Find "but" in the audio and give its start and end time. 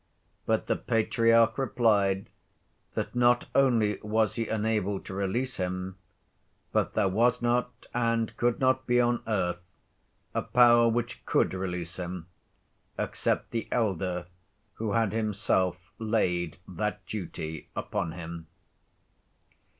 0.47-0.65, 6.71-6.95